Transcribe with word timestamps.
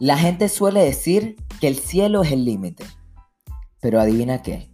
La 0.00 0.16
gente 0.16 0.48
suele 0.48 0.84
decir 0.84 1.34
que 1.60 1.66
el 1.66 1.76
cielo 1.76 2.22
es 2.22 2.30
el 2.30 2.44
límite. 2.44 2.84
Pero 3.80 4.00
adivina 4.00 4.42
qué. 4.42 4.70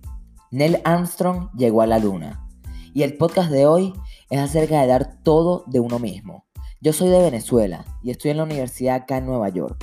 Neil 0.50 0.82
Armstrong 0.84 1.48
llegó 1.56 1.80
a 1.80 1.86
la 1.86 1.98
luna. 1.98 2.46
Y 2.93 3.04
el 3.04 3.16
podcast 3.16 3.50
de 3.50 3.64
hoy 3.64 3.95
es 4.29 4.38
acerca 4.38 4.82
de 4.82 4.87
dar 4.87 5.23
todo 5.23 5.64
de 5.66 5.80
uno 5.80 5.98
mismo. 5.98 6.45
Yo 6.82 6.92
soy 6.92 7.09
de 7.09 7.23
Venezuela 7.23 7.87
y 8.02 8.10
estoy 8.10 8.32
en 8.32 8.37
la 8.37 8.42
universidad 8.42 8.96
acá 8.96 9.16
en 9.16 9.24
Nueva 9.24 9.48
York. 9.48 9.82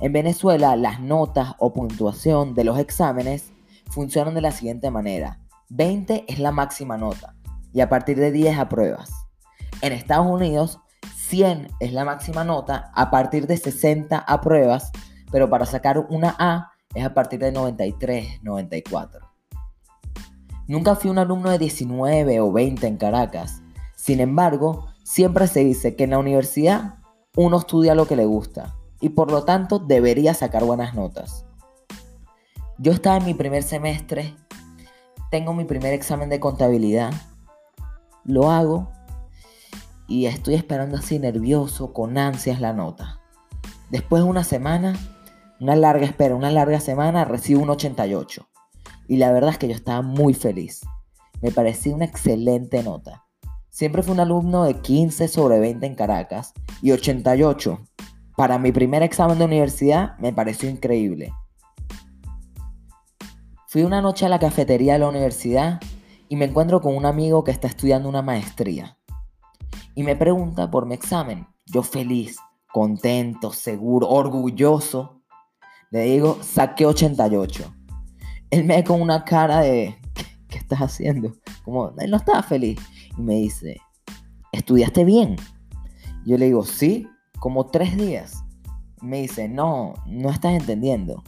En 0.00 0.14
Venezuela 0.14 0.74
las 0.76 1.00
notas 1.00 1.54
o 1.58 1.74
puntuación 1.74 2.54
de 2.54 2.64
los 2.64 2.78
exámenes 2.78 3.52
funcionan 3.90 4.32
de 4.32 4.40
la 4.40 4.52
siguiente 4.52 4.90
manera. 4.90 5.38
20 5.68 6.24
es 6.28 6.38
la 6.38 6.50
máxima 6.50 6.96
nota 6.96 7.36
y 7.74 7.82
a 7.82 7.90
partir 7.90 8.18
de 8.18 8.32
10 8.32 8.58
apruebas. 8.58 9.10
En 9.82 9.92
Estados 9.92 10.26
Unidos 10.26 10.80
100 11.32 11.68
es 11.80 11.94
la 11.94 12.04
máxima 12.04 12.44
nota, 12.44 12.92
a 12.94 13.10
partir 13.10 13.46
de 13.46 13.56
60 13.56 14.18
apruebas, 14.18 14.92
pero 15.30 15.48
para 15.48 15.64
sacar 15.64 15.98
una 16.10 16.36
A 16.38 16.72
es 16.94 17.06
a 17.06 17.14
partir 17.14 17.40
de 17.40 17.50
93, 17.50 18.42
94. 18.42 19.26
Nunca 20.68 20.94
fui 20.94 21.10
un 21.10 21.18
alumno 21.18 21.48
de 21.48 21.56
19 21.56 22.38
o 22.40 22.52
20 22.52 22.86
en 22.86 22.98
Caracas. 22.98 23.62
Sin 23.96 24.20
embargo, 24.20 24.88
siempre 25.04 25.46
se 25.46 25.60
dice 25.64 25.96
que 25.96 26.04
en 26.04 26.10
la 26.10 26.18
universidad 26.18 26.96
uno 27.34 27.60
estudia 27.60 27.94
lo 27.94 28.06
que 28.06 28.16
le 28.16 28.26
gusta 28.26 28.74
y 29.00 29.08
por 29.08 29.30
lo 29.30 29.44
tanto 29.44 29.78
debería 29.78 30.34
sacar 30.34 30.64
buenas 30.64 30.94
notas. 30.94 31.46
Yo 32.76 32.92
estaba 32.92 33.16
en 33.16 33.24
mi 33.24 33.32
primer 33.32 33.62
semestre, 33.62 34.34
tengo 35.30 35.54
mi 35.54 35.64
primer 35.64 35.94
examen 35.94 36.28
de 36.28 36.40
contabilidad, 36.40 37.10
lo 38.22 38.50
hago 38.50 38.92
y 40.08 40.26
estoy 40.26 40.54
esperando 40.54 40.96
así 40.96 41.18
nervioso, 41.18 41.92
con 41.92 42.18
ansias 42.18 42.60
la 42.60 42.72
nota. 42.72 43.20
Después 43.90 44.22
de 44.22 44.28
una 44.28 44.44
semana, 44.44 44.98
una 45.60 45.76
larga 45.76 46.06
espera, 46.06 46.34
una 46.34 46.50
larga 46.50 46.80
semana, 46.80 47.24
recibo 47.24 47.62
un 47.62 47.70
88. 47.70 48.48
Y 49.08 49.16
la 49.16 49.32
verdad 49.32 49.50
es 49.50 49.58
que 49.58 49.68
yo 49.68 49.74
estaba 49.74 50.02
muy 50.02 50.34
feliz. 50.34 50.80
Me 51.40 51.50
parecía 51.50 51.94
una 51.94 52.04
excelente 52.04 52.82
nota. 52.82 53.24
Siempre 53.68 54.02
fui 54.02 54.12
un 54.12 54.20
alumno 54.20 54.64
de 54.64 54.80
15 54.80 55.28
sobre 55.28 55.60
20 55.60 55.86
en 55.86 55.94
Caracas 55.94 56.52
y 56.82 56.92
88. 56.92 57.80
Para 58.36 58.58
mi 58.58 58.72
primer 58.72 59.02
examen 59.02 59.38
de 59.38 59.44
universidad 59.44 60.16
me 60.18 60.32
pareció 60.32 60.68
increíble. 60.68 61.32
Fui 63.68 63.82
una 63.82 64.02
noche 64.02 64.26
a 64.26 64.28
la 64.28 64.38
cafetería 64.38 64.94
de 64.94 64.98
la 64.98 65.08
universidad 65.08 65.80
y 66.28 66.36
me 66.36 66.46
encuentro 66.46 66.80
con 66.80 66.96
un 66.96 67.06
amigo 67.06 67.44
que 67.44 67.50
está 67.50 67.66
estudiando 67.68 68.08
una 68.08 68.22
maestría 68.22 68.98
y 69.94 70.02
me 70.02 70.16
pregunta 70.16 70.70
por 70.70 70.86
mi 70.86 70.94
examen. 70.94 71.46
Yo 71.66 71.82
feliz, 71.82 72.38
contento, 72.72 73.52
seguro, 73.52 74.08
orgulloso. 74.08 75.22
Le 75.90 76.04
digo, 76.04 76.38
saqué 76.42 76.86
88. 76.86 77.74
Él 78.50 78.64
me 78.64 78.76
ve 78.76 78.84
con 78.84 79.00
una 79.00 79.24
cara 79.24 79.60
de, 79.60 79.96
¿qué, 80.48 80.58
estás 80.58 80.80
haciendo? 80.80 81.34
Como, 81.64 81.92
él 81.98 82.10
no 82.10 82.16
estaba 82.16 82.42
feliz. 82.42 82.80
Y 83.16 83.22
me 83.22 83.34
dice, 83.34 83.80
¿estudiaste 84.52 85.04
bien? 85.04 85.36
Yo 86.24 86.38
le 86.38 86.46
digo, 86.46 86.64
sí, 86.64 87.08
como 87.38 87.66
tres 87.66 87.96
días. 87.96 88.42
Me 89.00 89.22
dice, 89.22 89.48
no, 89.48 89.94
no 90.06 90.30
estás 90.30 90.52
entendiendo. 90.52 91.22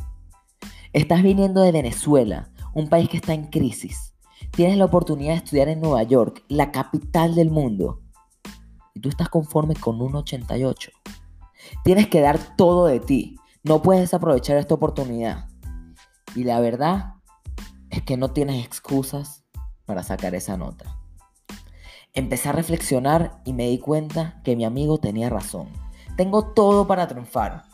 Estás 0.93 1.23
viniendo 1.23 1.61
de 1.61 1.73
Venezuela, 1.73 2.51
un 2.73 2.89
país 2.89 3.09
que 3.09 3.17
está 3.17 3.35
en 3.35 3.47
crisis. 3.47 4.15
Tienes 4.53 4.79
la 4.79 4.85
oportunidad 4.85 5.33
de 5.33 5.39
estudiar 5.39 5.69
en 5.69 5.81
Nueva 5.81 6.05
York, 6.05 6.45
la 6.49 6.71
capital 6.71 7.35
del 7.35 7.51
mundo 7.51 8.04
y 8.95 9.01
tú 9.01 9.09
estás 9.09 9.29
conforme 9.29 9.75
con 9.75 10.01
un 10.01 10.15
88. 10.15 10.91
Tienes 11.83 12.09
que 12.09 12.21
dar 12.21 12.57
todo 12.57 12.87
de 12.87 13.01
ti. 13.01 13.39
No 13.63 13.83
puedes 13.83 14.15
aprovechar 14.15 14.57
esta 14.57 14.75
oportunidad. 14.75 15.49
Y 16.35 16.45
la 16.45 16.61
verdad 16.61 17.15
es 17.91 18.03
que 18.03 18.17
no 18.17 18.31
tienes 18.31 18.65
excusas 18.65 19.45
para 19.85 20.03
sacar 20.03 20.35
esa 20.35 20.57
nota. 20.57 20.99
Empecé 22.13 22.49
a 22.49 22.53
reflexionar 22.53 23.41
y 23.45 23.53
me 23.53 23.69
di 23.69 23.79
cuenta 23.79 24.41
que 24.45 24.57
mi 24.57 24.65
amigo 24.65 24.99
tenía 24.99 25.31
razón. 25.31 25.69
Tengo 26.17 26.53
todo 26.53 26.87
para 26.87 27.09
triunfar, 27.09 27.65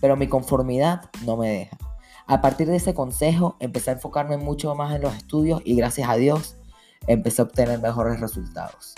pero 0.00 0.16
mi 0.16 0.28
conformidad 0.28 1.10
no 1.24 1.36
me 1.36 1.48
deja. 1.48 1.78
A 2.26 2.40
partir 2.40 2.66
de 2.66 2.76
ese 2.76 2.92
consejo 2.92 3.56
empecé 3.60 3.90
a 3.90 3.94
enfocarme 3.94 4.36
mucho 4.36 4.74
más 4.74 4.94
en 4.94 5.02
los 5.02 5.14
estudios 5.14 5.62
y 5.64 5.76
gracias 5.76 6.08
a 6.08 6.16
Dios 6.16 6.56
empecé 7.06 7.40
a 7.40 7.44
obtener 7.44 7.80
mejores 7.80 8.20
resultados. 8.20 8.94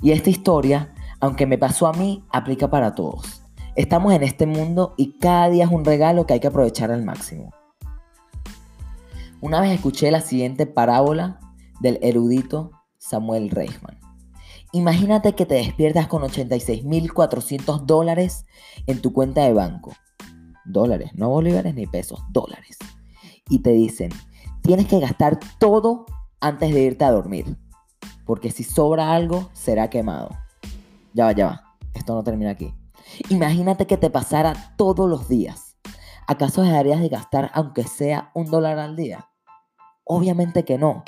Y 0.00 0.12
esta 0.12 0.30
historia 0.30 0.94
aunque 1.22 1.46
me 1.46 1.56
pasó 1.56 1.86
a 1.86 1.92
mí, 1.92 2.24
aplica 2.30 2.68
para 2.68 2.96
todos. 2.96 3.44
Estamos 3.76 4.12
en 4.12 4.24
este 4.24 4.44
mundo 4.44 4.92
y 4.96 5.18
cada 5.20 5.48
día 5.50 5.64
es 5.64 5.70
un 5.70 5.84
regalo 5.84 6.26
que 6.26 6.34
hay 6.34 6.40
que 6.40 6.48
aprovechar 6.48 6.90
al 6.90 7.04
máximo. 7.04 7.50
Una 9.40 9.60
vez 9.60 9.70
escuché 9.70 10.10
la 10.10 10.20
siguiente 10.20 10.66
parábola 10.66 11.38
del 11.78 12.00
erudito 12.02 12.72
Samuel 12.98 13.50
Reichman. 13.50 14.00
Imagínate 14.72 15.34
que 15.34 15.46
te 15.46 15.54
despiertas 15.54 16.08
con 16.08 16.22
86.400 16.22 17.82
dólares 17.82 18.44
en 18.88 19.00
tu 19.00 19.12
cuenta 19.12 19.44
de 19.44 19.52
banco. 19.52 19.92
Dólares, 20.64 21.12
no 21.14 21.28
bolívares 21.28 21.76
ni 21.76 21.86
pesos, 21.86 22.20
dólares. 22.30 22.78
Y 23.48 23.60
te 23.60 23.70
dicen, 23.70 24.10
tienes 24.62 24.88
que 24.88 24.98
gastar 24.98 25.38
todo 25.60 26.04
antes 26.40 26.74
de 26.74 26.82
irte 26.82 27.04
a 27.04 27.12
dormir. 27.12 27.56
Porque 28.26 28.50
si 28.50 28.64
sobra 28.64 29.14
algo, 29.14 29.50
será 29.52 29.88
quemado. 29.88 30.30
Ya 31.14 31.26
va, 31.26 31.32
ya 31.32 31.46
va. 31.46 31.76
Esto 31.94 32.14
no 32.14 32.22
termina 32.22 32.50
aquí. 32.50 32.74
Imagínate 33.28 33.86
que 33.86 33.96
te 33.96 34.10
pasara 34.10 34.74
todos 34.76 35.08
los 35.08 35.28
días. 35.28 35.76
¿Acaso 36.26 36.62
dejarías 36.62 37.00
de 37.00 37.08
gastar 37.08 37.50
aunque 37.54 37.84
sea 37.84 38.30
un 38.34 38.50
dólar 38.50 38.78
al 38.78 38.96
día? 38.96 39.28
Obviamente 40.04 40.64
que 40.64 40.78
no. 40.78 41.02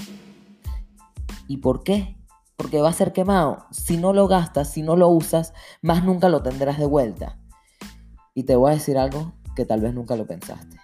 ¿Y 1.48 1.58
por 1.58 1.82
qué? 1.82 2.16
Porque 2.56 2.80
va 2.80 2.90
a 2.90 2.94
ser 2.94 3.12
quemado. 3.12 3.66
Si 3.70 3.96
no 3.96 4.12
lo 4.12 4.28
gastas, 4.28 4.70
si 4.70 4.82
no 4.82 4.96
lo 4.96 5.08
usas, 5.08 5.52
más 5.82 6.04
nunca 6.04 6.28
lo 6.28 6.42
tendrás 6.42 6.78
de 6.78 6.86
vuelta. 6.86 7.38
Y 8.34 8.44
te 8.44 8.56
voy 8.56 8.72
a 8.72 8.74
decir 8.74 8.98
algo 8.98 9.32
que 9.54 9.64
tal 9.64 9.80
vez 9.80 9.94
nunca 9.94 10.16
lo 10.16 10.26
pensaste. 10.26 10.76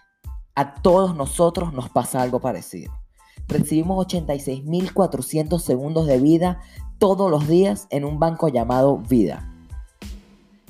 A 0.54 0.74
todos 0.74 1.14
nosotros 1.14 1.72
nos 1.72 1.88
pasa 1.88 2.22
algo 2.22 2.40
parecido. 2.40 2.99
Recibimos 3.48 4.06
86.400 4.06 5.58
segundos 5.58 6.06
de 6.06 6.18
vida 6.18 6.60
todos 6.98 7.30
los 7.30 7.48
días 7.48 7.86
en 7.90 8.04
un 8.04 8.18
banco 8.18 8.48
llamado 8.48 8.98
vida. 8.98 9.52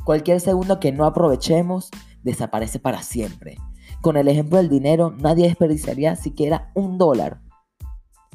Cualquier 0.05 0.41
segundo 0.41 0.81
que 0.81 0.93
no 0.93 1.05
aprovechemos 1.05 1.91
desaparece 2.23 2.79
para 2.79 3.03
siempre. 3.03 3.59
Con 4.01 4.17
el 4.17 4.29
ejemplo 4.29 4.59
del 4.59 4.69
dinero, 4.69 5.11
nadie 5.11 5.47
desperdiciaría 5.47 6.17
siquiera 6.17 6.71
un 6.75 6.97
dólar. 6.99 7.43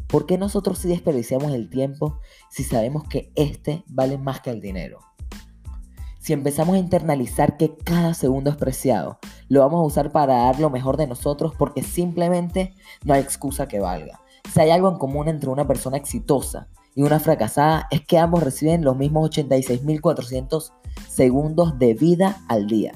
¿Por 0.07 0.25
qué 0.27 0.37
nosotros 0.37 0.77
sí 0.77 0.87
desperdiciamos 0.87 1.51
el 1.53 1.69
tiempo 1.69 2.19
si 2.49 2.63
sabemos 2.63 3.03
que 3.07 3.31
este 3.35 3.83
vale 3.87 4.17
más 4.17 4.41
que 4.41 4.51
el 4.51 4.61
dinero? 4.61 4.99
Si 6.19 6.33
empezamos 6.33 6.75
a 6.75 6.79
internalizar 6.79 7.57
que 7.57 7.75
cada 7.75 8.13
segundo 8.13 8.49
es 8.49 8.55
preciado, 8.55 9.19
lo 9.47 9.61
vamos 9.61 9.79
a 9.79 9.85
usar 9.85 10.11
para 10.11 10.35
dar 10.45 10.59
lo 10.59 10.69
mejor 10.69 10.97
de 10.97 11.07
nosotros 11.07 11.53
porque 11.57 11.83
simplemente 11.83 12.73
no 13.03 13.13
hay 13.13 13.21
excusa 13.21 13.67
que 13.67 13.79
valga. 13.79 14.21
Si 14.53 14.59
hay 14.59 14.71
algo 14.71 14.89
en 14.89 14.97
común 14.97 15.27
entre 15.27 15.49
una 15.49 15.67
persona 15.67 15.97
exitosa 15.97 16.67
y 16.95 17.01
una 17.01 17.19
fracasada 17.19 17.87
es 17.91 18.05
que 18.05 18.17
ambos 18.17 18.43
reciben 18.43 18.83
los 18.83 18.95
mismos 18.95 19.29
86.400 19.29 20.71
segundos 21.07 21.77
de 21.77 21.93
vida 21.93 22.41
al 22.47 22.67
día. 22.67 22.93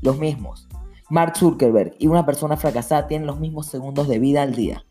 Los 0.00 0.18
mismos. 0.18 0.68
Mark 1.10 1.36
Zuckerberg 1.36 1.94
y 1.98 2.06
una 2.06 2.24
persona 2.24 2.56
fracasada 2.56 3.06
tienen 3.06 3.26
los 3.26 3.38
mismos 3.38 3.66
segundos 3.66 4.08
de 4.08 4.18
vida 4.18 4.42
al 4.42 4.54
día. 4.54 4.84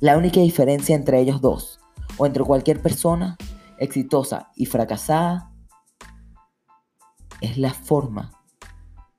La 0.00 0.16
única 0.18 0.40
diferencia 0.40 0.94
entre 0.94 1.20
ellos 1.20 1.40
dos, 1.40 1.80
o 2.18 2.26
entre 2.26 2.44
cualquier 2.44 2.80
persona 2.80 3.36
exitosa 3.78 4.50
y 4.54 4.66
fracasada, 4.66 5.50
es 7.40 7.58
la 7.58 7.72
forma 7.72 8.32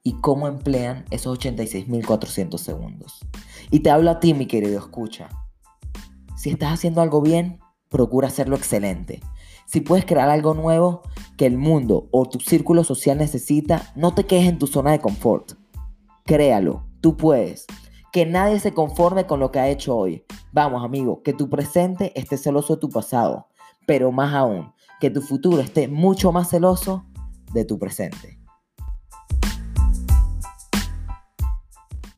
y 0.03 0.13
cómo 0.21 0.47
emplean 0.47 1.05
esos 1.09 1.39
86.400 1.39 2.57
segundos. 2.59 3.19
Y 3.71 3.79
te 3.79 3.89
hablo 3.89 4.11
a 4.11 4.19
ti, 4.19 4.33
mi 4.33 4.45
querido 4.45 4.79
escucha. 4.79 5.29
Si 6.35 6.49
estás 6.49 6.73
haciendo 6.73 7.01
algo 7.01 7.21
bien, 7.21 7.59
procura 7.89 8.27
hacerlo 8.27 8.55
excelente. 8.55 9.21
Si 9.65 9.81
puedes 9.81 10.05
crear 10.05 10.29
algo 10.29 10.53
nuevo 10.53 11.01
que 11.37 11.45
el 11.45 11.57
mundo 11.57 12.07
o 12.11 12.25
tu 12.27 12.39
círculo 12.39 12.83
social 12.83 13.17
necesita, 13.17 13.91
no 13.95 14.13
te 14.13 14.25
quedes 14.25 14.47
en 14.47 14.59
tu 14.59 14.67
zona 14.67 14.91
de 14.91 14.99
confort. 14.99 15.53
Créalo, 16.25 16.85
tú 17.01 17.17
puedes. 17.17 17.65
Que 18.11 18.25
nadie 18.25 18.59
se 18.59 18.73
conforme 18.73 19.25
con 19.25 19.39
lo 19.39 19.51
que 19.51 19.59
ha 19.59 19.69
hecho 19.69 19.95
hoy. 19.95 20.23
Vamos, 20.51 20.83
amigo, 20.83 21.21
que 21.23 21.33
tu 21.33 21.49
presente 21.49 22.11
esté 22.19 22.37
celoso 22.37 22.75
de 22.75 22.81
tu 22.81 22.89
pasado, 22.89 23.47
pero 23.85 24.11
más 24.11 24.33
aún, 24.33 24.71
que 24.99 25.09
tu 25.09 25.21
futuro 25.21 25.61
esté 25.61 25.87
mucho 25.87 26.31
más 26.31 26.49
celoso 26.49 27.05
de 27.53 27.65
tu 27.65 27.77
presente. 27.79 28.34